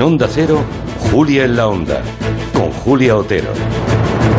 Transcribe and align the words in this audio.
En 0.00 0.04
Onda 0.04 0.28
Cero, 0.30 0.64
Julia 1.12 1.44
en 1.44 1.56
la 1.56 1.68
Onda, 1.68 2.00
con 2.54 2.70
Julia 2.70 3.18
Otero. 3.18 3.50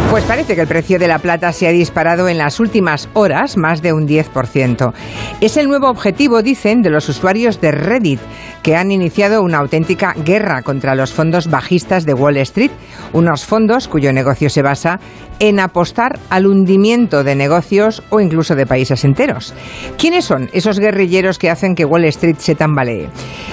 Pues 0.10 0.24
parece 0.24 0.56
que 0.56 0.62
el 0.62 0.68
precio 0.68 0.98
de 0.98 1.08
la 1.08 1.20
plata 1.20 1.54
se 1.54 1.68
ha 1.68 1.72
disparado 1.72 2.28
en 2.28 2.40
las 2.40 2.60
últimas 2.60 3.08
horas 3.14 3.58
más 3.58 3.84
de 3.84 3.94
un 3.94 4.08
10%. 4.08 4.92
Es 5.40 5.58
el 5.58 5.68
nuevo 5.68 5.88
objetivo, 5.88 6.42
dicen, 6.42 6.82
de 6.82 6.90
los 6.90 7.08
usuarios 7.10 7.62
de 7.62 7.72
Reddit, 7.72 8.20
que 8.64 8.76
han 8.76 8.92
iniciado 8.92 9.42
una 9.42 9.58
auténtica 9.58 10.14
guerra 10.14 10.62
contra 10.62 10.96
los 10.96 11.14
fondos 11.14 11.50
bajistas 11.50 12.06
de 12.06 12.14
Wall 12.14 12.38
Street, 12.38 12.72
unos 13.14 13.46
fondos 13.46 13.88
cuyo 13.88 14.14
negocio 14.14 14.50
se 14.50 14.62
basa 14.62 15.00
en 15.40 15.60
apostar 15.60 16.20
al 16.30 16.46
hundimiento 16.46 17.24
de 17.24 17.36
negocios 17.36 18.04
o 18.10 18.20
incluso 18.20 18.56
de 18.56 18.68
países 18.68 19.04
enteros. 19.04 19.56
¿Quiénes 19.98 20.26
son 20.26 20.50
esos 20.54 20.80
guerrilleros 20.80 21.40
que 21.40 21.50
hacen 21.50 21.74
que 21.74 21.86
Wall 21.86 22.06
Street 22.06 22.36
se 22.38 22.54
tambalee? 22.54 23.10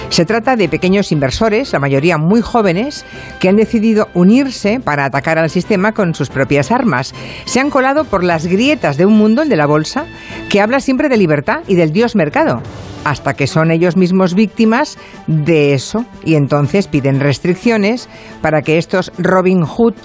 Se 0.09 0.25
trata 0.25 0.55
de 0.55 0.69
pequeños 0.69 1.11
inversores, 1.11 1.73
la 1.73 1.79
mayoría 1.79 2.17
muy 2.17 2.41
jóvenes, 2.41 3.05
que 3.39 3.49
han 3.49 3.55
decidido 3.55 4.07
unirse 4.13 4.79
para 4.79 5.05
atacar 5.05 5.39
al 5.39 5.49
sistema 5.49 5.91
con 5.93 6.13
sus 6.13 6.29
propias 6.29 6.71
armas. 6.71 7.15
Se 7.45 7.59
han 7.59 7.71
colado 7.71 8.05
por 8.05 8.23
las 8.23 8.45
grietas 8.45 8.97
de 8.97 9.07
un 9.07 9.17
mundo, 9.17 9.41
el 9.41 9.49
de 9.49 9.55
la 9.55 9.65
bolsa, 9.65 10.05
que 10.49 10.61
habla 10.61 10.79
siempre 10.79 11.09
de 11.09 11.17
libertad 11.17 11.61
y 11.67 11.75
del 11.75 11.91
dios 11.91 12.15
mercado 12.15 12.61
hasta 13.03 13.33
que 13.33 13.47
son 13.47 13.71
ellos 13.71 13.97
mismos 13.97 14.33
víctimas 14.33 14.97
de 15.27 15.73
eso 15.73 16.05
y 16.23 16.35
entonces 16.35 16.87
piden 16.87 17.19
restricciones 17.19 18.09
para 18.41 18.61
que 18.61 18.77
estos 18.77 19.11
Robin 19.17 19.63
Hood 19.63 19.95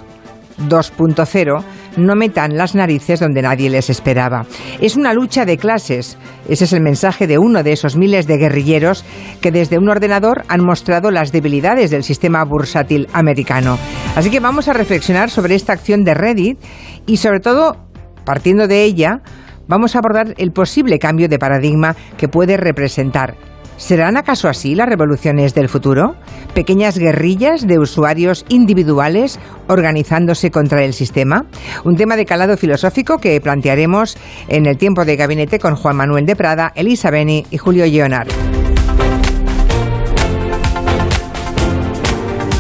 2.0 0.59 1.65
no 1.97 2.15
metan 2.17 2.57
las 2.57 2.75
narices 2.75 3.21
donde 3.21 3.43
nadie 3.43 3.71
les 3.71 3.91
esperaba. 3.91 4.47
Es 4.81 4.97
una 4.97 5.13
lucha 5.13 5.45
de 5.45 5.59
clases. 5.59 6.17
Ese 6.49 6.65
es 6.65 6.73
el 6.73 6.81
mensaje 6.81 7.27
de 7.27 7.39
uno 7.39 7.63
de 7.63 7.73
esos 7.73 7.97
miles 7.97 8.27
de 8.27 8.39
guerrilleros 8.39 9.05
que 9.41 9.51
desde 9.51 9.79
un 9.79 9.89
ordenador 9.89 10.45
han 10.49 10.65
mostrado 10.65 11.11
las 11.11 11.33
debilidades 11.33 11.91
del 11.91 12.05
sistema 12.05 12.45
bursátil 12.45 13.09
americano. 13.13 13.79
Así 14.17 14.31
que 14.31 14.41
vamos 14.41 14.69
a 14.69 14.73
reflexionar 14.73 15.31
sobre 15.31 15.55
esta 15.55 15.73
acción 15.73 16.05
de 16.05 16.15
Reddit 16.15 16.59
y 17.07 17.17
sobre 17.17 17.41
todo, 17.41 17.77
partiendo 18.25 18.67
de 18.67 18.85
ella, 18.85 19.21
vamos 19.69 19.95
a 19.95 19.99
abordar 19.99 20.35
el 20.39 20.53
posible 20.53 20.99
cambio 20.99 21.29
de 21.29 21.39
paradigma 21.39 21.97
que 22.17 22.29
puede 22.29 22.57
representar. 22.57 23.37
¿Serán 23.77 24.17
acaso 24.17 24.49
así 24.49 24.75
las 24.75 24.89
revoluciones 24.89 25.55
del 25.55 25.69
futuro? 25.69 26.15
¿Pequeñas 26.55 26.97
guerrillas 26.97 27.67
de 27.67 27.79
usuarios 27.79 28.45
individuales 28.49 29.41
organizándose 29.67 30.51
contra 30.51 30.85
el 30.85 30.95
sistema? 30.95 31.47
Un 31.85 31.97
tema 31.97 32.17
de 32.17 32.25
calado 32.25 32.57
filosófico 32.57 33.19
que 33.19 33.41
plantearemos 33.41 34.17
en 34.49 34.67
el 34.67 34.79
tiempo 34.79 35.05
de 35.05 35.17
gabinete 35.17 35.59
con 35.59 35.75
Juan 35.75 35.97
Manuel 35.97 36.25
de 36.25 36.37
Prada, 36.37 36.73
Elisa 36.77 37.11
Beni 37.11 37.47
y 37.51 37.59
Julio 37.59 37.85
Leonard. 37.85 38.29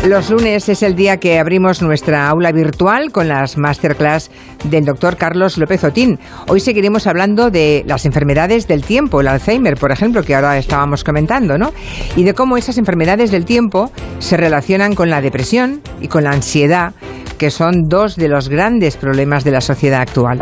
Los 0.06 0.28
lunes 0.28 0.68
es 0.68 0.82
el 0.82 0.96
día 0.96 1.16
que 1.16 1.38
abrimos 1.38 1.80
nuestra 1.80 2.28
aula 2.28 2.52
virtual 2.52 3.10
con 3.10 3.26
las 3.26 3.56
masterclass 3.56 4.30
del 4.64 4.84
doctor 4.84 5.16
Carlos 5.16 5.56
López 5.56 5.82
Otín. 5.82 6.18
Hoy 6.46 6.60
seguiremos 6.60 7.06
hablando 7.06 7.50
de 7.50 7.84
las 7.86 8.04
enfermedades 8.04 8.68
del 8.68 8.84
tiempo, 8.84 9.22
el 9.22 9.28
Alzheimer, 9.28 9.78
por 9.78 9.92
ejemplo, 9.92 10.22
que 10.22 10.34
ahora 10.34 10.58
estábamos 10.58 11.04
comentando, 11.04 11.56
¿no? 11.56 11.72
Y 12.16 12.24
de 12.24 12.34
cómo 12.34 12.58
esas 12.58 12.76
enfermedades 12.76 13.30
del 13.30 13.46
tiempo 13.46 13.90
se 14.18 14.36
relacionan 14.36 14.94
con 14.94 15.08
la 15.08 15.22
depresión 15.22 15.80
y 16.02 16.08
con 16.08 16.24
la 16.24 16.32
ansiedad, 16.32 16.92
que 17.38 17.50
son 17.50 17.88
dos 17.88 18.16
de 18.16 18.28
los 18.28 18.50
grandes 18.50 18.98
problemas 18.98 19.42
de 19.42 19.52
la 19.52 19.62
sociedad 19.62 20.02
actual. 20.02 20.38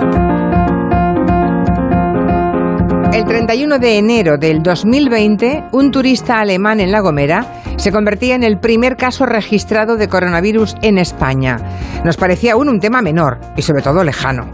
El 3.12 3.24
31 3.26 3.78
de 3.78 3.98
enero 3.98 4.38
del 4.38 4.60
2020, 4.60 5.66
un 5.70 5.92
turista 5.92 6.40
alemán 6.40 6.80
en 6.80 6.90
La 6.90 7.00
Gomera 7.00 7.61
se 7.82 7.90
convertía 7.90 8.36
en 8.36 8.44
el 8.44 8.60
primer 8.60 8.96
caso 8.96 9.26
registrado 9.26 9.96
de 9.96 10.06
coronavirus 10.06 10.76
en 10.82 10.98
España. 10.98 11.56
Nos 12.04 12.16
parecía 12.16 12.52
aún 12.52 12.68
un 12.68 12.78
tema 12.78 13.02
menor 13.02 13.40
y 13.56 13.62
sobre 13.62 13.82
todo 13.82 14.04
lejano, 14.04 14.46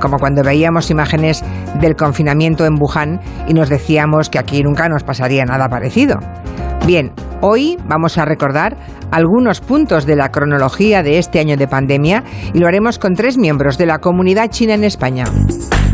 como 0.00 0.18
cuando 0.18 0.44
veíamos 0.44 0.88
imágenes 0.88 1.42
del 1.80 1.96
confinamiento 1.96 2.64
en 2.64 2.80
Wuhan 2.80 3.20
y 3.48 3.54
nos 3.54 3.70
decíamos 3.70 4.30
que 4.30 4.38
aquí 4.38 4.62
nunca 4.62 4.88
nos 4.88 5.02
pasaría 5.02 5.44
nada 5.44 5.68
parecido. 5.68 6.20
Bien, 6.86 7.10
hoy 7.40 7.76
vamos 7.88 8.18
a 8.18 8.24
recordar 8.24 8.76
algunos 9.10 9.60
puntos 9.60 10.06
de 10.06 10.14
la 10.14 10.30
cronología 10.30 11.02
de 11.02 11.18
este 11.18 11.40
año 11.40 11.56
de 11.56 11.66
pandemia 11.66 12.22
y 12.54 12.60
lo 12.60 12.68
haremos 12.68 13.00
con 13.00 13.14
tres 13.14 13.36
miembros 13.36 13.78
de 13.78 13.86
la 13.86 13.98
comunidad 13.98 14.50
china 14.50 14.74
en 14.74 14.84
España. 14.84 15.24